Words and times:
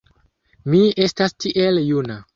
Mi 0.73 0.81
estas 1.05 1.37
tiel 1.45 1.79
juna! 1.91 2.23